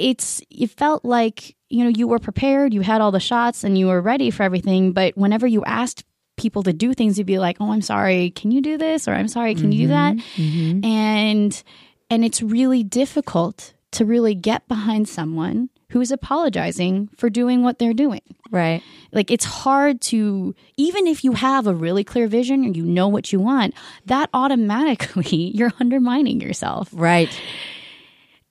[0.00, 3.78] it's, it felt like, you know, you were prepared, you had all the shots and
[3.78, 4.92] you were ready for everything.
[4.92, 6.04] But whenever you asked
[6.36, 9.06] people to do things, you'd be like, oh, I'm sorry, can you do this?
[9.06, 10.16] Or I'm sorry, can you do that?
[10.16, 10.42] Mm-hmm.
[10.42, 10.84] Mm-hmm.
[10.84, 11.62] And,
[12.08, 17.94] and it's really difficult to really get behind someone who's apologizing for doing what they're
[17.94, 18.22] doing.
[18.50, 18.82] Right.
[19.12, 23.08] Like it's hard to even if you have a really clear vision and you know
[23.08, 23.74] what you want,
[24.06, 26.88] that automatically you're undermining yourself.
[26.92, 27.28] Right.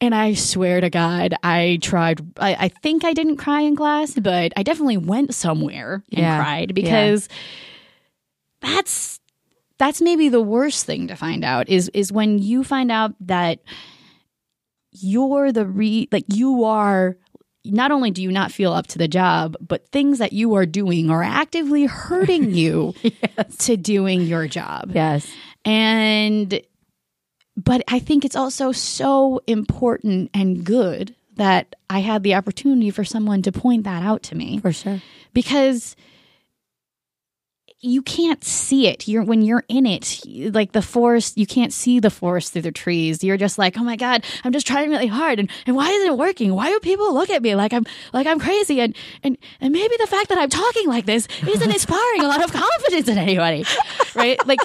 [0.02, 2.22] And I swear to God, I tried.
[2.40, 6.38] I, I think I didn't cry in class, but I definitely went somewhere and Yeah.
[6.42, 7.28] cried because
[8.62, 9.20] that's
[9.78, 13.60] that's maybe the worst thing to find out is is when you find out that
[14.92, 17.18] you're the re like you are
[17.66, 20.66] not only do you not feel up to the job, but things that you are
[20.66, 22.94] doing are actively hurting you
[23.60, 24.92] to doing your job.
[24.94, 25.30] Yes.
[25.66, 26.60] And
[27.64, 33.04] but I think it's also so important and good that I had the opportunity for
[33.04, 35.02] someone to point that out to me For sure.
[35.34, 35.96] because
[37.82, 39.08] you can't see it.
[39.08, 40.22] You're when you're in it,
[40.54, 43.24] like the forest, you can't see the forest through the trees.
[43.24, 46.12] You're just like, oh my god, I'm just trying really hard, and, and why isn't
[46.12, 46.54] it working?
[46.54, 48.82] Why do people look at me like I'm like I'm crazy?
[48.82, 48.94] And
[49.24, 52.52] and and maybe the fact that I'm talking like this isn't inspiring a lot of
[52.52, 53.64] confidence in anybody,
[54.14, 54.46] right?
[54.46, 54.60] Like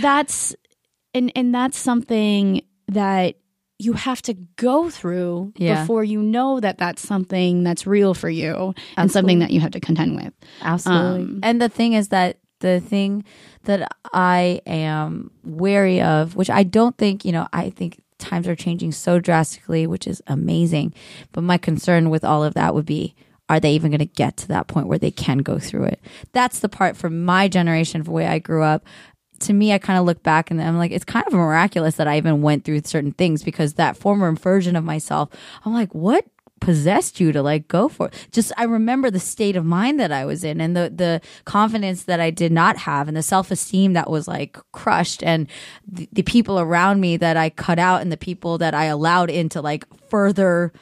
[0.00, 0.54] that's
[1.18, 3.36] and and that's something that
[3.78, 5.82] you have to go through Yeah.
[5.82, 9.70] before you know that that's something that's real for you and something that you have
[9.72, 10.32] to contend with.
[10.62, 11.20] Absolutely.
[11.20, 13.24] Um, and the thing is that the thing
[13.64, 18.56] that I am wary of, which I don't think, you know, I think times are
[18.56, 20.92] changing so drastically, which is amazing.
[21.30, 23.14] But my concern with all of that would be
[23.48, 26.00] are they even going to get to that point where they can go through it?
[26.32, 28.84] That's the part for my generation, from the way I grew up.
[29.40, 32.08] To me, I kind of look back and I'm like, it's kind of miraculous that
[32.08, 35.30] I even went through certain things because that former version of myself,
[35.64, 36.24] I'm like, what
[36.60, 38.28] possessed you to like go for it.
[38.32, 42.04] Just I remember the state of mind that I was in and the the confidence
[42.04, 45.46] that I did not have and the self-esteem that was like crushed and
[45.86, 49.30] the, the people around me that I cut out and the people that I allowed
[49.30, 50.72] into like further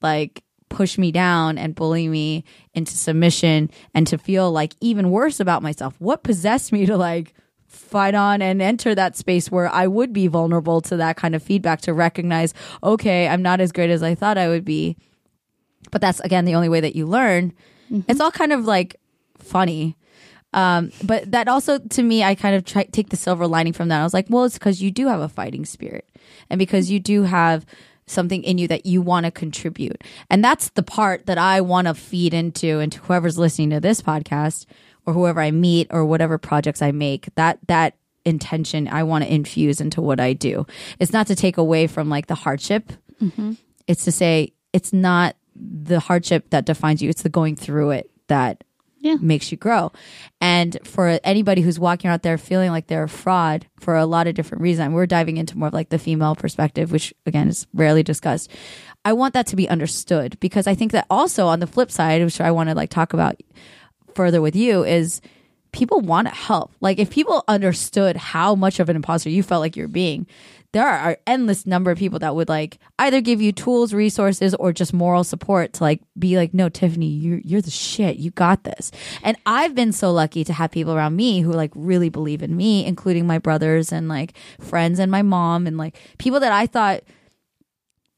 [0.00, 2.44] like push me down and bully me
[2.74, 5.94] into submission and to feel like even worse about myself.
[5.98, 7.34] What possessed me to like
[7.68, 11.42] fight on and enter that space where I would be vulnerable to that kind of
[11.42, 14.96] feedback to recognize, okay, I'm not as great as I thought I would be.
[15.90, 17.52] But that's again the only way that you learn.
[18.08, 18.96] It's all kind of like
[19.38, 19.96] funny.
[20.52, 23.88] Um, but that also to me, I kind of try, take the silver lining from
[23.88, 24.00] that.
[24.00, 26.08] I was like, well, it's because you do have a fighting spirit
[26.50, 27.64] and because you do have
[28.06, 30.02] something in you that you want to contribute.
[30.30, 33.80] And that's the part that I want to feed into and to whoever's listening to
[33.80, 34.66] this podcast
[35.08, 37.94] or whoever I meet or whatever projects I make, that, that
[38.26, 40.66] intention I want to infuse into what I do.
[41.00, 42.92] It's not to take away from like the hardship.
[43.22, 43.52] Mm-hmm.
[43.86, 47.08] It's to say it's not the hardship that defines you.
[47.08, 48.64] It's the going through it that
[49.00, 49.16] Yeah.
[49.18, 49.92] makes you grow.
[50.42, 54.26] And for anybody who's walking out there feeling like they're a fraud for a lot
[54.26, 57.66] of different reasons, we're diving into more of like the female perspective, which again is
[57.72, 58.50] rarely discussed.
[59.06, 62.22] I want that to be understood because I think that also on the flip side,
[62.22, 63.36] which I want to like talk about
[64.18, 65.20] further with you, is
[65.70, 66.72] people want to help.
[66.80, 70.26] Like if people understood how much of an imposter you felt like you're being,
[70.72, 74.72] there are endless number of people that would like either give you tools, resources, or
[74.72, 78.16] just moral support to like be like, no, Tiffany, you're you're the shit.
[78.16, 78.90] You got this.
[79.22, 82.56] And I've been so lucky to have people around me who like really believe in
[82.56, 86.66] me, including my brothers and like friends and my mom and like people that I
[86.66, 87.04] thought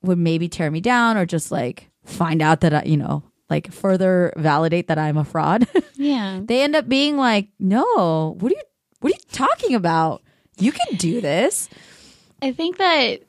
[0.03, 3.73] would maybe tear me down or just like find out that I, you know, like
[3.73, 5.67] further validate that I'm a fraud.
[5.97, 6.41] Yeah.
[6.43, 8.63] they end up being like, "No, what are you
[9.01, 10.23] what are you talking about?
[10.59, 11.69] You can do this."
[12.41, 13.21] I think that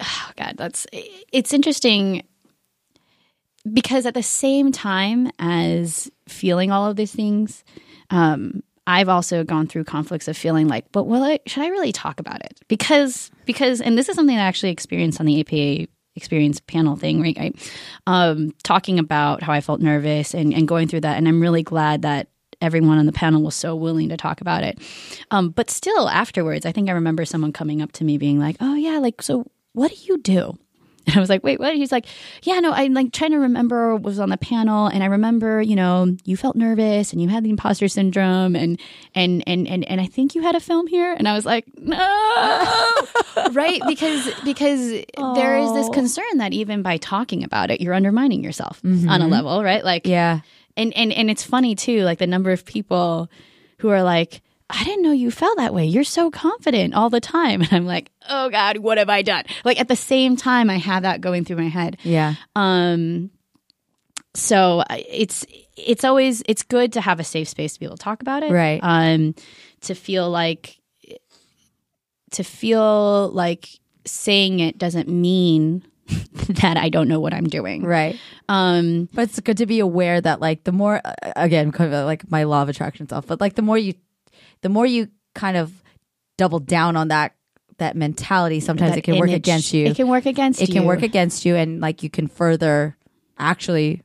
[0.00, 0.86] oh god, that's
[1.32, 2.24] it's interesting
[3.72, 7.62] because at the same time as feeling all of these things,
[8.10, 11.92] um, I've also gone through conflicts of feeling like, but will I, should I really
[11.92, 12.58] talk about it?
[12.66, 17.20] Because because and this is something I actually experienced on the APA experience panel thing,
[17.20, 17.36] right?
[17.38, 17.72] right?
[18.06, 21.62] Um, talking about how I felt nervous and, and going through that, and I'm really
[21.62, 22.28] glad that
[22.60, 24.78] everyone on the panel was so willing to talk about it.
[25.30, 28.56] Um, but still, afterwards, I think I remember someone coming up to me being like,
[28.60, 30.58] "Oh yeah, like so, what do you do?"
[31.06, 31.74] And I was like, wait, what?
[31.74, 32.06] He's like,
[32.44, 34.86] yeah, no, I'm like trying to remember was on the panel.
[34.86, 38.80] And I remember, you know, you felt nervous and you had the imposter syndrome and,
[39.12, 41.12] and, and, and, and I think you had a film here.
[41.12, 41.96] And I was like, no,
[43.52, 43.82] right.
[43.88, 48.80] Because, because there is this concern that even by talking about it, you're undermining yourself
[48.84, 49.28] on a mm-hmm.
[49.28, 49.84] level, right?
[49.84, 50.40] Like, Yeah.
[50.76, 53.28] and, and, and it's funny too, like the number of people
[53.78, 54.40] who are like,
[54.72, 55.84] I didn't know you felt that way.
[55.84, 57.60] You're so confident all the time.
[57.62, 59.44] And I'm like, oh God, what have I done?
[59.64, 61.98] Like at the same time, I have that going through my head.
[62.02, 62.34] Yeah.
[62.56, 63.30] Um,
[64.34, 65.44] so it's
[65.76, 68.42] it's always it's good to have a safe space to be able to talk about
[68.42, 68.80] it, Right.
[68.82, 69.34] Um,
[69.82, 70.78] to feel like
[72.32, 73.68] to feel like
[74.06, 75.84] saying it doesn't mean
[76.62, 78.18] that I don't know what I'm doing, Right.
[78.48, 82.06] Um, But it's good to be aware that like the more uh, again kind of
[82.06, 83.94] like my law of attraction stuff, but like the more you
[84.62, 85.72] the more you kind of
[86.38, 87.34] double down on that
[87.78, 89.86] that mentality, sometimes that it can work against you.
[89.86, 90.64] It can work against you.
[90.64, 90.74] It you.
[90.74, 92.96] can work against you and like you can further
[93.38, 94.02] actually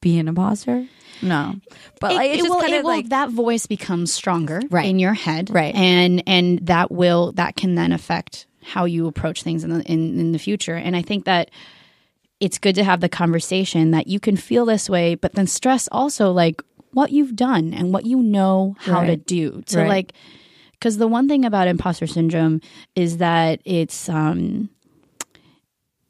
[0.00, 0.86] be an imposter.
[1.20, 1.54] No.
[2.00, 4.12] But It- like it's it just will- kind it of will- like that voice becomes
[4.12, 4.86] stronger Right.
[4.86, 5.74] in your head, Right.
[5.74, 10.18] And and that will that can then affect how you approach things in the in,
[10.18, 10.74] in the future.
[10.74, 11.50] And I think that
[12.40, 15.88] it's good to have the conversation that you can feel this way, but then stress
[15.92, 16.60] also like
[16.92, 19.88] what you've done and what you know how to do to Right.
[19.88, 20.12] like
[20.72, 22.60] because the one thing about imposter syndrome
[22.94, 24.68] is that it's um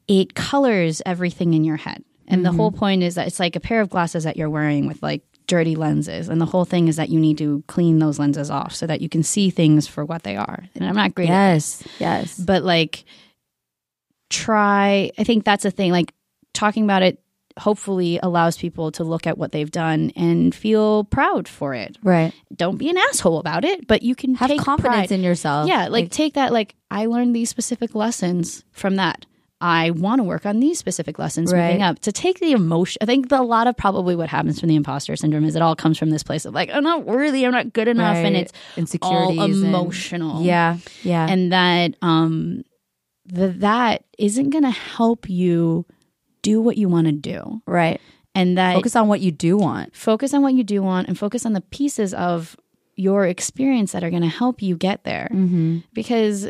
[0.09, 2.03] it colors everything in your head.
[2.29, 4.87] And the whole point is that it's like a pair of glasses that you're wearing
[4.87, 6.29] with like dirty lenses.
[6.31, 9.03] And the whole thing is that you need to clean those lenses off so that
[9.03, 10.65] you can see things for what they are.
[10.75, 12.39] And I'm not great at yes, yes.
[12.39, 13.05] but like
[14.31, 16.15] try i think that's a thing like
[16.55, 17.21] talking about it
[17.59, 22.33] hopefully allows people to look at what they've done and feel proud for it Right.
[22.55, 25.13] don't be an asshole about it but you can Have confidence pride.
[25.13, 25.69] in yourself.
[25.69, 29.27] yeah like, take that like i learned these specific lessons from that
[29.61, 33.05] i want to work on these specific lessons moving up to take the emotion i
[33.07, 35.77] think the, a lot of probably what happens from the imposter syndrome is it all
[35.77, 38.53] comes from this place of like i'm not worthy i'm not good enough and it's
[38.77, 40.79] insecurities all and- emotional yeah.
[41.03, 41.27] Yeah.
[41.29, 42.63] and that um
[43.27, 45.87] the, that isn't going to help you
[46.43, 48.01] do what you want to do right.
[48.35, 49.95] and that Focus on what you do want.
[49.97, 52.57] focus on what you do want and focus on the pieces of
[52.97, 55.79] your experience that are going to help you get there Mm-hmm.
[55.95, 56.49] because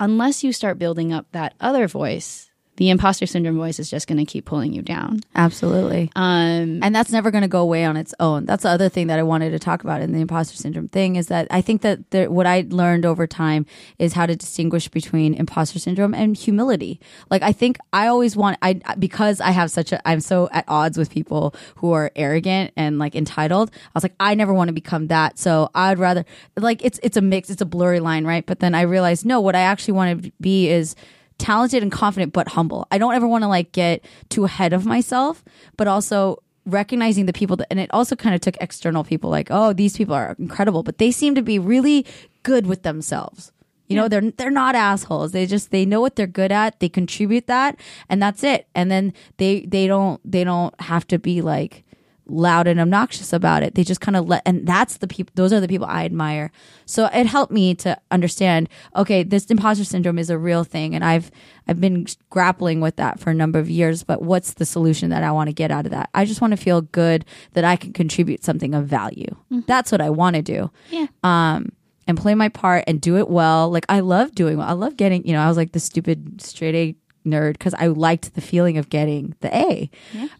[0.00, 4.18] unless you start building up that other voice the imposter syndrome voice is just going
[4.18, 6.10] to keep pulling you down Absolutely.
[6.16, 8.46] um and that's never going to go away on its own.
[8.46, 11.16] That's the other thing that I wanted to talk about in the imposter syndrome thing
[11.16, 13.66] is that I think that there, what I learned over time
[13.98, 17.00] is how to distinguish between imposter syndrome and humility.
[17.30, 20.64] Like I think I always want I because I have such a I'm so at
[20.68, 23.70] odds with people who are arrogant and like entitled.
[23.74, 25.38] I was like I never want to become that.
[25.38, 26.24] So I'd rather
[26.56, 28.44] like it's it's a mix, it's a blurry line, right?
[28.44, 30.96] But then I realized no, what I actually want to be is
[31.38, 32.86] talented and confident but humble.
[32.90, 35.44] I don't ever want to like get too ahead of myself,
[35.76, 39.48] but also recognizing the people that and it also kind of took external people like,
[39.50, 42.06] oh, these people are incredible, but they seem to be really
[42.42, 43.52] good with themselves.
[43.88, 45.32] You know, they're they're not assholes.
[45.32, 46.80] They just they know what they're good at.
[46.80, 48.66] They contribute that and that's it.
[48.74, 51.84] And then they they don't they don't have to be like
[52.26, 53.74] loud and obnoxious about it.
[53.74, 56.50] They just kind of let, and that's the people, those are the people I admire.
[56.86, 60.94] So it helped me to understand, okay, this imposter syndrome is a real thing.
[60.94, 61.30] And I've,
[61.66, 65.22] I've been grappling with that for a number of years, but what's the solution that
[65.22, 66.10] I want to get out of that?
[66.14, 67.24] I just want to feel good
[67.54, 69.36] that I can contribute something of value.
[69.66, 70.70] That's what I want to do.
[70.90, 71.06] Yeah.
[71.22, 71.72] Um,
[72.08, 73.70] and play my part and do it well.
[73.70, 74.68] Like I love doing well.
[74.68, 76.96] I love getting, you know, I was like the stupid straight A
[77.26, 79.90] nerd because I liked the feeling of getting the A.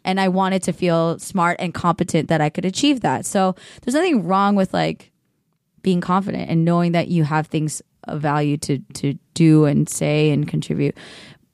[0.04, 3.24] And I wanted to feel smart and competent that I could achieve that.
[3.26, 5.10] So there's nothing wrong with like
[5.82, 10.30] being confident and knowing that you have things of value to to do and say
[10.30, 10.96] and contribute.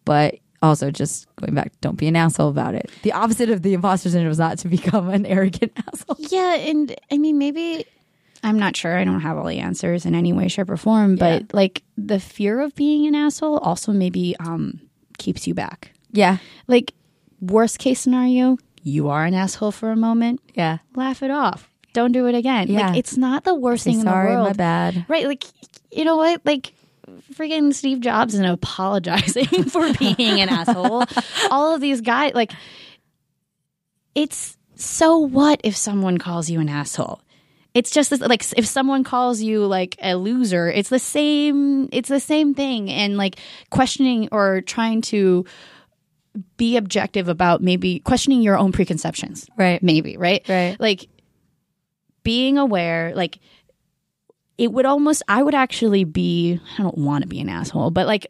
[0.04, 2.90] But also just going back, don't be an asshole about it.
[3.02, 6.16] The opposite of the imposter syndrome is not to become an arrogant asshole.
[6.18, 7.84] Yeah, and I mean, maybe
[8.42, 8.96] I'm not sure.
[8.96, 11.16] I don't have all the answers in any way, shape, or form.
[11.16, 11.46] But Yeah.
[11.52, 14.80] like the fear of being an asshole also maybe um,
[15.18, 15.92] keeps you back.
[16.12, 16.38] Yeah.
[16.66, 16.94] Like
[17.40, 20.40] worst case scenario, you are an asshole for a moment.
[20.54, 20.78] Yeah.
[20.94, 21.70] Laugh it off.
[21.92, 22.68] Don't do it again.
[22.68, 22.88] Yeah.
[22.88, 24.48] Like it's not the worst Say thing sorry, in the world.
[24.48, 25.04] my bad.
[25.08, 25.26] Right?
[25.26, 25.44] Like
[25.90, 26.40] you know what?
[26.44, 26.72] Like
[27.34, 31.04] freaking Steve Jobs and apologizing for being an asshole.
[31.50, 32.52] All of these guys, like,
[34.14, 37.20] it's so what if someone calls you an asshole?
[37.78, 41.88] It's just this, like if someone calls you like a loser, it's the same.
[41.92, 43.36] It's the same thing, and like
[43.70, 45.44] questioning or trying to
[46.56, 49.82] be objective about maybe questioning your own preconceptions Right.
[49.82, 50.76] maybe right Right.
[50.78, 51.08] like
[52.22, 53.38] being aware like
[54.56, 58.06] it would almost i would actually be i don't want to be an asshole but
[58.06, 58.26] like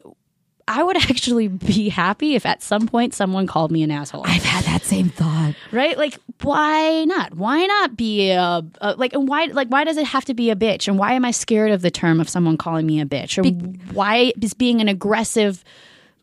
[0.68, 4.22] i would actually be happy if at some point someone called me an asshole.
[4.24, 5.54] I've had that same thought.
[5.72, 5.96] right?
[5.98, 7.34] Like why not?
[7.34, 10.50] Why not be a, a like and why like why does it have to be
[10.50, 10.86] a bitch?
[10.86, 13.38] And why am i scared of the term of someone calling me a bitch?
[13.38, 13.48] Or
[13.92, 15.64] why is being an aggressive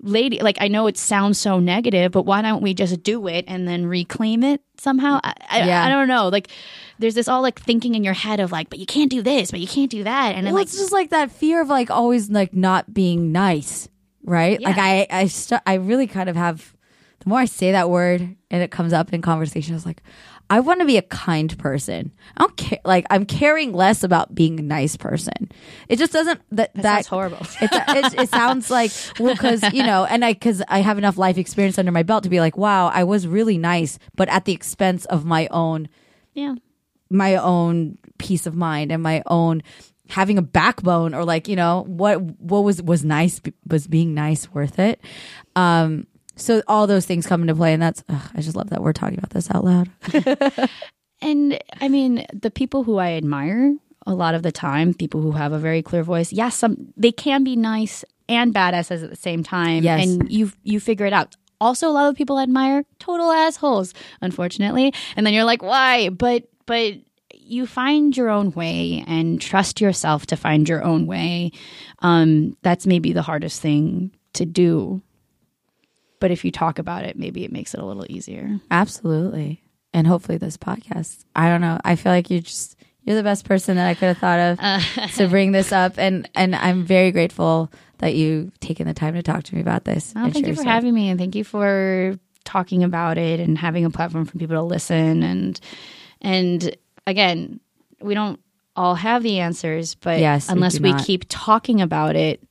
[0.02, 3.46] lady like i know it sounds so negative but why don't we just do it
[3.48, 5.20] and then reclaim it somehow?
[5.24, 5.84] I, I, Yeah.
[5.86, 6.28] I don't know.
[6.28, 6.50] Like
[7.00, 9.52] there's this all like thinking in your head of like but you can't do this
[9.52, 10.36] but you can't do that.
[10.36, 13.89] And Well, like it's just like that fear of like always like not being nice,
[14.26, 14.61] right?
[14.61, 16.73] Like I, I, st- I really kind of have.
[17.19, 20.01] The more I say that word and it comes up in conversation, I was like,
[20.49, 22.13] I want to be a kind person.
[22.38, 22.80] I don't care.
[22.86, 25.51] Like I'm caring less about being a nice person.
[25.88, 26.39] It just doesn't.
[26.51, 27.38] That that, sounds horrible.
[27.61, 31.17] It, it, it sounds like well, because you know, and I because I have enough
[31.17, 34.45] life experience under my belt to be like, wow, I was really nice, but at
[34.45, 35.89] the expense of my own
[36.34, 36.55] yeah
[37.09, 39.63] my own peace of mind and my own
[40.10, 44.51] having a backbone or like you know what what was was nice was being nice
[44.51, 45.01] worth it
[45.56, 48.82] um so all those things come into play and that's ugh, i just love that
[48.82, 49.89] we're talking about this out loud
[51.22, 53.76] And I mean, the people who I admire
[54.06, 57.12] a lot of the time, people who have a very clear voice, yes, some they
[57.12, 59.84] can be nice and badasses at the same time.
[59.84, 60.06] Yes.
[60.06, 61.36] And you you figure it out.
[61.62, 64.93] Also, a lot of people I admire total assholes, unfortunately.
[65.16, 66.10] And then you're like, why?
[66.10, 66.95] But but
[67.46, 71.52] you find your own way and trust yourself to find your own way.
[72.00, 75.02] Um, that's maybe the hardest thing to do.
[76.20, 78.60] But if you talk about it, maybe it makes it a little easier.
[78.72, 79.62] absolutely
[79.93, 83.46] and hopefully this podcast i don't know i feel like you're just you're the best
[83.46, 87.12] person that i could have thought of to bring this up and and i'm very
[87.14, 90.54] grateful that you've taken the time to talk to me about this Well, thank you
[90.56, 94.38] for having me, and thank you for talking about it and having a platform for
[94.38, 95.24] people to listen.
[95.24, 95.58] and
[96.22, 96.76] And
[97.08, 97.60] again,
[98.01, 98.39] we don't
[98.76, 102.41] all have the answers, but Yes, unless do we, keep talking about it,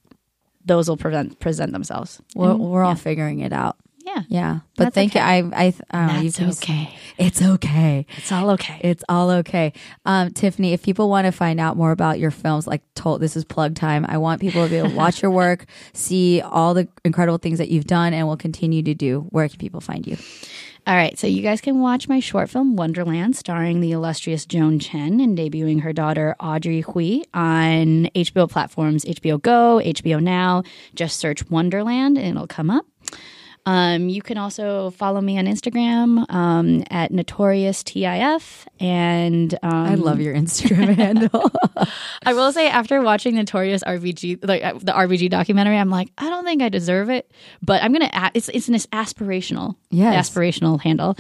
[0.65, 2.21] those will present present themselves.
[2.35, 5.39] we're, And, we're all figuring it out yeah, yeah but That's thank okay.
[5.39, 6.95] you i i, you That's just- okay.
[7.19, 8.81] it's okay It's all okay.
[8.83, 9.73] It's all okay.
[10.05, 13.37] Um, Tiffany, if people want to find out more about your films, like told this
[13.37, 14.05] is plug time.
[14.09, 17.59] I want people to be able to watch your work, see all the incredible things
[17.59, 19.27] that you've done and will continue to do.
[19.31, 20.17] Where can people find you?
[20.87, 24.79] All right, so you guys can watch my short film Wonderland, starring the illustrious Joan
[24.79, 30.63] Chen and debuting her daughter Audrey Hui on HBO platforms HBO Go, HBO Now.
[30.95, 32.85] Just search Wonderland and it'll come up.
[33.67, 38.67] Um, you can also follow me on Instagram um, at Notorious TIF.
[38.79, 41.51] And um, I love your Instagram handle.
[42.27, 46.29] I will say, after watching Notorious RBG, like uh, the RBG documentary, I'm like, I
[46.29, 47.31] don't think I deserve it,
[47.63, 48.11] but I'm gonna.
[48.13, 50.29] A- it's it's an aspirational, Yes.
[50.29, 51.17] aspirational handle.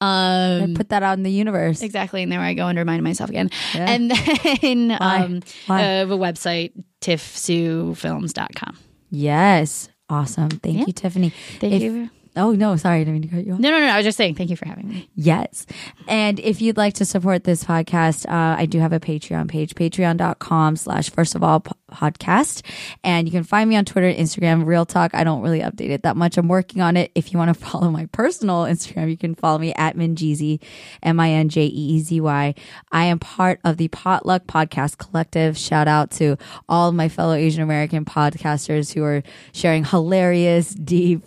[0.00, 1.80] Um, Put that out in the universe.
[1.82, 3.50] exactly, and there I go and remind myself again.
[3.74, 6.00] And then um, Why?
[6.00, 8.78] Uh, the website tiffsuefilms.com.
[9.10, 9.88] Yes.
[10.08, 10.50] Awesome.
[10.50, 10.84] Thank Yeah.
[10.86, 11.30] you, Tiffany.
[11.60, 12.10] Thank If- you.
[12.36, 13.60] Oh no, sorry, I didn't mean to cut you off.
[13.60, 13.86] No, no, no.
[13.86, 15.08] I was just saying, thank you for having me.
[15.14, 15.66] Yes.
[16.08, 19.74] And if you'd like to support this podcast, uh, I do have a Patreon page,
[19.76, 22.62] patreon.com slash first of all podcast.
[23.04, 25.14] And you can find me on Twitter and Instagram, Real Talk.
[25.14, 26.36] I don't really update it that much.
[26.36, 27.12] I'm working on it.
[27.14, 30.60] If you want to follow my personal Instagram, you can follow me at Minjeezy,
[31.02, 32.54] M-I-N-J-E-E-Z-Y.
[32.90, 35.56] I am part of the Potluck Podcast Collective.
[35.56, 36.36] Shout out to
[36.68, 39.22] all of my fellow Asian American podcasters who are
[39.52, 41.24] sharing hilarious, deep,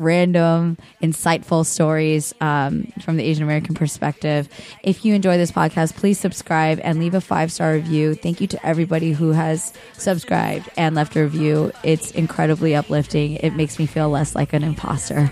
[0.00, 4.48] random, insightful stories um, from the Asian American perspective.
[4.82, 8.14] If you enjoy this podcast, please subscribe and leave a five star review.
[8.14, 11.70] Thank you to everybody who has subscribed and left a review.
[11.84, 13.34] It's incredibly uplifting.
[13.34, 15.30] It makes me feel less like an imposter.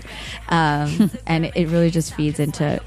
[0.49, 2.79] Um, and it really just feeds into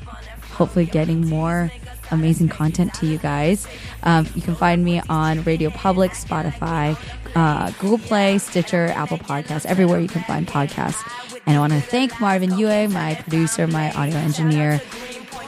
[0.52, 1.70] hopefully getting more
[2.12, 3.66] amazing content to you guys.
[4.04, 6.96] Um, you can find me on Radio Public, Spotify,
[7.34, 11.02] uh, Google Play, Stitcher, Apple Podcasts, everywhere you can find podcasts.
[11.46, 14.78] And I want to thank Marvin Yue, my producer, my audio engineer,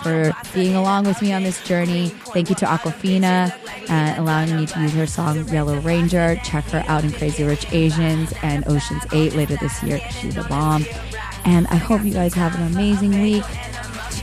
[0.02, 2.08] for being along with me on this journey.
[2.08, 3.52] Thank you to Awkwafina,
[3.88, 6.36] uh, allowing me to use her song Yellow Ranger.
[6.44, 10.00] Check her out in Crazy Rich Asians and Ocean's 8 later this year.
[10.10, 10.84] She's a bomb.
[11.46, 13.44] And I hope you guys have an amazing week.